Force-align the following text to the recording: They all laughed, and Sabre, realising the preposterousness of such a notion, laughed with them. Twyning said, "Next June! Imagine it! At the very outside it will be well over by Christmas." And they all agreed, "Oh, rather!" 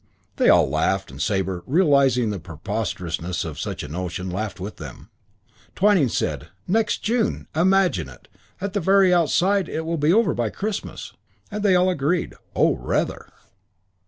They 0.37 0.49
all 0.49 0.67
laughed, 0.67 1.11
and 1.11 1.21
Sabre, 1.21 1.61
realising 1.67 2.31
the 2.31 2.39
preposterousness 2.39 3.45
of 3.45 3.59
such 3.59 3.83
a 3.83 3.87
notion, 3.87 4.31
laughed 4.31 4.59
with 4.59 4.77
them. 4.77 5.09
Twyning 5.75 6.09
said, 6.09 6.47
"Next 6.67 7.03
June! 7.03 7.45
Imagine 7.55 8.09
it! 8.09 8.27
At 8.59 8.73
the 8.73 8.79
very 8.79 9.13
outside 9.13 9.69
it 9.69 9.81
will 9.85 9.97
be 9.99 10.11
well 10.11 10.21
over 10.21 10.33
by 10.33 10.49
Christmas." 10.49 11.13
And 11.51 11.61
they 11.61 11.75
all 11.75 11.91
agreed, 11.91 12.33
"Oh, 12.55 12.73
rather!" 12.77 13.31